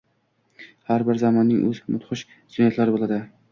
[0.91, 3.25] Har bir zamonning o‘z mudhish jinoyatlari bo‘ladi